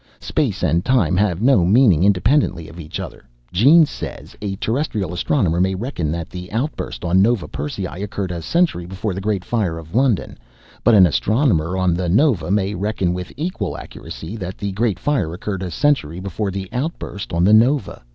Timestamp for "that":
6.11-6.27, 14.37-14.57